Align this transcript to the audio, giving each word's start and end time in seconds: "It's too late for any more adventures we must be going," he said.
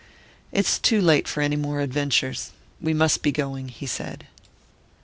"It's 0.51 0.79
too 0.79 0.99
late 0.99 1.27
for 1.27 1.41
any 1.43 1.55
more 1.55 1.79
adventures 1.79 2.53
we 2.81 2.91
must 2.91 3.21
be 3.21 3.31
going," 3.31 3.67
he 3.67 3.85
said. 3.85 4.25